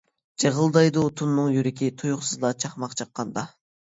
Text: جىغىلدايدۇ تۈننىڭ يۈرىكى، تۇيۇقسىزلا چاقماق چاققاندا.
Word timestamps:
جىغىلدايدۇ 0.43 1.03
تۈننىڭ 1.21 1.51
يۈرىكى، 1.57 1.91
تۇيۇقسىزلا 1.99 2.53
چاقماق 2.65 2.97
چاققاندا. 3.03 3.45